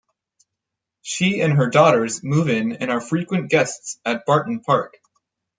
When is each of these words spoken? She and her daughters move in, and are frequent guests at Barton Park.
She 1.03 1.41
and 1.41 1.53
her 1.53 1.69
daughters 1.69 2.23
move 2.23 2.49
in, 2.49 2.77
and 2.77 2.89
are 2.89 2.99
frequent 3.01 3.51
guests 3.51 3.99
at 4.03 4.25
Barton 4.25 4.61
Park. 4.61 4.95